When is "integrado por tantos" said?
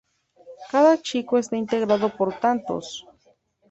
1.57-3.05